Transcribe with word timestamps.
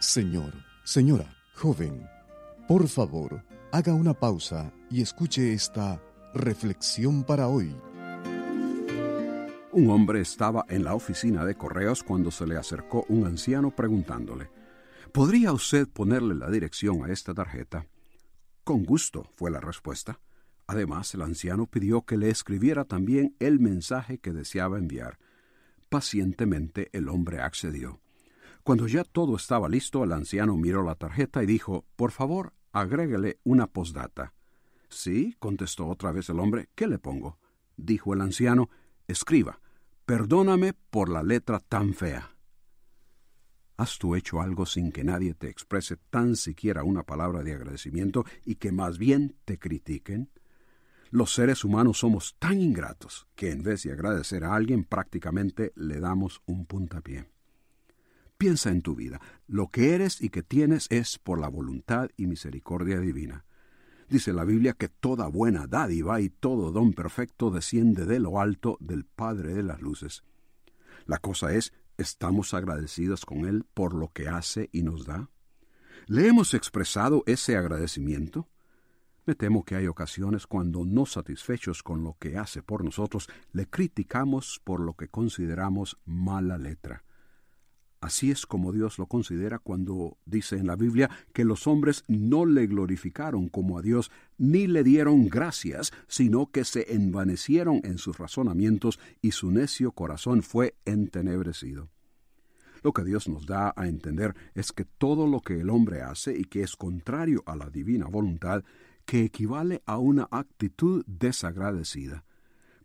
Señor, 0.00 0.54
señora, 0.82 1.36
joven, 1.54 2.08
por 2.66 2.88
favor, 2.88 3.44
haga 3.70 3.92
una 3.92 4.14
pausa 4.14 4.72
y 4.88 5.02
escuche 5.02 5.52
esta 5.52 6.02
reflexión 6.32 7.22
para 7.22 7.48
hoy. 7.48 7.76
Un 9.72 9.90
hombre 9.90 10.22
estaba 10.22 10.64
en 10.70 10.84
la 10.84 10.94
oficina 10.94 11.44
de 11.44 11.54
correos 11.54 12.02
cuando 12.02 12.30
se 12.30 12.46
le 12.46 12.56
acercó 12.56 13.04
un 13.10 13.26
anciano 13.26 13.76
preguntándole, 13.76 14.50
¿Podría 15.12 15.52
usted 15.52 15.86
ponerle 15.86 16.34
la 16.34 16.50
dirección 16.50 17.04
a 17.04 17.12
esta 17.12 17.34
tarjeta? 17.34 17.86
Con 18.64 18.84
gusto, 18.84 19.28
fue 19.36 19.50
la 19.50 19.60
respuesta. 19.60 20.18
Además, 20.66 21.12
el 21.12 21.20
anciano 21.20 21.66
pidió 21.66 22.06
que 22.06 22.16
le 22.16 22.30
escribiera 22.30 22.86
también 22.86 23.36
el 23.38 23.60
mensaje 23.60 24.16
que 24.16 24.32
deseaba 24.32 24.78
enviar. 24.78 25.18
Pacientemente 25.90 26.88
el 26.92 27.10
hombre 27.10 27.40
accedió. 27.40 28.00
Cuando 28.62 28.86
ya 28.86 29.04
todo 29.04 29.36
estaba 29.36 29.68
listo, 29.68 30.04
el 30.04 30.12
anciano 30.12 30.56
miró 30.56 30.82
la 30.82 30.94
tarjeta 30.94 31.42
y 31.42 31.46
dijo, 31.46 31.86
Por 31.96 32.10
favor, 32.10 32.52
agréguele 32.72 33.38
una 33.44 33.66
postdata. 33.66 34.34
Sí, 34.88 35.36
contestó 35.38 35.86
otra 35.86 36.12
vez 36.12 36.28
el 36.28 36.40
hombre, 36.40 36.68
¿qué 36.74 36.86
le 36.86 36.98
pongo? 36.98 37.38
Dijo 37.76 38.12
el 38.12 38.20
anciano, 38.20 38.68
escriba, 39.06 39.60
perdóname 40.04 40.74
por 40.74 41.08
la 41.08 41.22
letra 41.22 41.60
tan 41.60 41.94
fea. 41.94 42.36
¿Has 43.76 43.96
tú 43.98 44.14
hecho 44.14 44.42
algo 44.42 44.66
sin 44.66 44.92
que 44.92 45.04
nadie 45.04 45.32
te 45.32 45.48
exprese 45.48 45.96
tan 45.96 46.36
siquiera 46.36 46.84
una 46.84 47.04
palabra 47.04 47.42
de 47.42 47.54
agradecimiento 47.54 48.26
y 48.44 48.56
que 48.56 48.72
más 48.72 48.98
bien 48.98 49.36
te 49.46 49.58
critiquen? 49.58 50.30
Los 51.10 51.32
seres 51.32 51.64
humanos 51.64 51.98
somos 51.98 52.36
tan 52.38 52.60
ingratos 52.60 53.26
que 53.34 53.50
en 53.50 53.62
vez 53.62 53.84
de 53.84 53.92
agradecer 53.92 54.44
a 54.44 54.54
alguien 54.54 54.84
prácticamente 54.84 55.72
le 55.76 55.98
damos 55.98 56.42
un 56.44 56.66
puntapié. 56.66 57.30
Piensa 58.40 58.70
en 58.70 58.80
tu 58.80 58.94
vida. 58.94 59.20
Lo 59.48 59.68
que 59.68 59.94
eres 59.94 60.22
y 60.22 60.30
que 60.30 60.42
tienes 60.42 60.86
es 60.88 61.18
por 61.18 61.38
la 61.38 61.48
voluntad 61.48 62.08
y 62.16 62.26
misericordia 62.26 62.98
divina. 62.98 63.44
Dice 64.08 64.32
la 64.32 64.44
Biblia 64.44 64.72
que 64.72 64.88
toda 64.88 65.26
buena 65.26 65.66
dádiva 65.66 66.22
y 66.22 66.30
todo 66.30 66.72
don 66.72 66.94
perfecto 66.94 67.50
desciende 67.50 68.06
de 68.06 68.18
lo 68.18 68.40
alto 68.40 68.78
del 68.80 69.04
Padre 69.04 69.52
de 69.52 69.62
las 69.62 69.82
Luces. 69.82 70.24
La 71.04 71.18
cosa 71.18 71.52
es, 71.52 71.74
¿estamos 71.98 72.54
agradecidos 72.54 73.26
con 73.26 73.44
Él 73.44 73.66
por 73.74 73.92
lo 73.92 74.08
que 74.08 74.28
hace 74.28 74.70
y 74.72 74.84
nos 74.84 75.04
da? 75.04 75.28
¿Le 76.06 76.26
hemos 76.26 76.54
expresado 76.54 77.22
ese 77.26 77.58
agradecimiento? 77.58 78.48
Me 79.26 79.34
temo 79.34 79.66
que 79.66 79.74
hay 79.76 79.86
ocasiones 79.86 80.46
cuando, 80.46 80.86
no 80.86 81.04
satisfechos 81.04 81.82
con 81.82 82.02
lo 82.02 82.16
que 82.18 82.38
hace 82.38 82.62
por 82.62 82.84
nosotros, 82.84 83.28
le 83.52 83.68
criticamos 83.68 84.62
por 84.64 84.80
lo 84.80 84.94
que 84.94 85.08
consideramos 85.08 85.98
mala 86.06 86.56
letra. 86.56 87.04
Así 88.00 88.30
es 88.30 88.46
como 88.46 88.72
Dios 88.72 88.98
lo 88.98 89.06
considera 89.06 89.58
cuando 89.58 90.16
dice 90.24 90.56
en 90.56 90.66
la 90.66 90.74
Biblia 90.74 91.10
que 91.34 91.44
los 91.44 91.66
hombres 91.66 92.04
no 92.08 92.46
le 92.46 92.66
glorificaron 92.66 93.50
como 93.50 93.76
a 93.76 93.82
Dios, 93.82 94.10
ni 94.38 94.66
le 94.66 94.82
dieron 94.82 95.28
gracias, 95.28 95.92
sino 96.08 96.50
que 96.50 96.64
se 96.64 96.94
envanecieron 96.94 97.82
en 97.84 97.98
sus 97.98 98.16
razonamientos 98.16 98.98
y 99.20 99.32
su 99.32 99.50
necio 99.50 99.92
corazón 99.92 100.42
fue 100.42 100.76
entenebrecido. 100.86 101.90
Lo 102.82 102.94
que 102.94 103.04
Dios 103.04 103.28
nos 103.28 103.44
da 103.44 103.74
a 103.76 103.86
entender 103.86 104.34
es 104.54 104.72
que 104.72 104.86
todo 104.86 105.26
lo 105.26 105.40
que 105.40 105.60
el 105.60 105.68
hombre 105.68 106.00
hace 106.00 106.34
y 106.34 106.44
que 106.44 106.62
es 106.62 106.76
contrario 106.76 107.42
a 107.44 107.54
la 107.54 107.68
divina 107.68 108.06
voluntad, 108.06 108.64
que 109.04 109.24
equivale 109.24 109.82
a 109.84 109.98
una 109.98 110.26
actitud 110.30 111.04
desagradecida. 111.06 112.24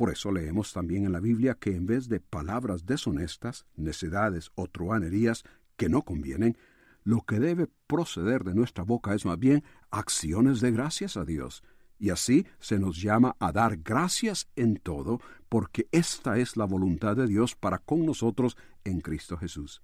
Por 0.00 0.08
eso 0.08 0.32
leemos 0.32 0.72
también 0.72 1.04
en 1.04 1.12
la 1.12 1.20
Biblia 1.20 1.58
que 1.60 1.76
en 1.76 1.84
vez 1.84 2.08
de 2.08 2.20
palabras 2.20 2.86
deshonestas, 2.86 3.66
necedades 3.76 4.50
o 4.54 4.66
truanerías 4.66 5.44
que 5.76 5.90
no 5.90 6.06
convienen, 6.06 6.56
lo 7.04 7.20
que 7.20 7.38
debe 7.38 7.68
proceder 7.86 8.42
de 8.42 8.54
nuestra 8.54 8.82
boca 8.82 9.14
es 9.14 9.26
más 9.26 9.38
bien 9.38 9.62
acciones 9.90 10.62
de 10.62 10.70
gracias 10.70 11.18
a 11.18 11.26
Dios. 11.26 11.62
Y 11.98 12.08
así 12.08 12.46
se 12.60 12.78
nos 12.78 12.96
llama 13.02 13.36
a 13.40 13.52
dar 13.52 13.76
gracias 13.76 14.48
en 14.56 14.76
todo, 14.76 15.20
porque 15.50 15.86
esta 15.92 16.38
es 16.38 16.56
la 16.56 16.64
voluntad 16.64 17.14
de 17.14 17.26
Dios 17.26 17.54
para 17.54 17.76
con 17.76 18.06
nosotros 18.06 18.56
en 18.84 19.02
Cristo 19.02 19.36
Jesús. 19.36 19.82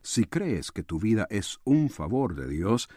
Si 0.00 0.24
crees 0.24 0.72
que 0.72 0.82
tu 0.82 0.98
vida 0.98 1.26
es 1.28 1.58
un 1.64 1.90
favor 1.90 2.36
de 2.36 2.48
Dios, 2.48 2.88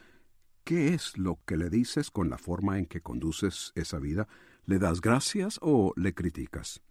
¿qué 0.63 0.93
es 0.93 1.17
lo 1.17 1.37
que 1.45 1.57
le 1.57 1.69
dices 1.69 2.11
con 2.11 2.29
la 2.29 2.37
forma 2.37 2.79
en 2.79 2.85
que 2.85 3.01
conduces 3.01 3.73
esa 3.75 3.99
vida? 3.99 4.29
¿Le 4.67 4.79
das 4.79 4.99
gracias 4.99 5.59
o 5.61 5.93
le 5.95 6.15
criticas? 6.15 6.81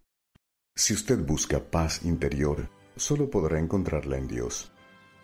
Si 0.77 0.95
usted 0.95 1.27
busca 1.27 1.59
paz 1.59 2.05
interior, 2.05 2.71
solo 2.95 3.29
podrá 3.29 3.59
encontrarla 3.59 4.17
en 4.17 4.29
Dios. 4.29 4.71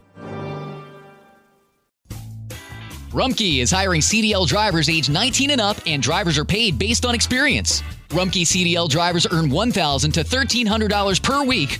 Rumkey 3.14 3.62
is 3.62 3.72
hiring 3.72 4.02
CDL 4.02 4.46
drivers 4.46 4.90
age 4.90 5.10
19 5.10 5.52
and 5.52 5.62
up, 5.62 5.78
and 5.86 6.04
drivers 6.04 6.38
are 6.38 6.44
paid 6.44 6.78
based 6.78 7.06
on 7.06 7.16
experience. 7.16 7.84
Rumkey 8.10 8.44
CDL 8.44 8.90
drivers 8.90 9.26
earn 9.32 9.50
$1,000 9.50 10.12
to 10.14 10.24
$1,300 10.24 11.24
per 11.24 11.46
week 11.46 11.80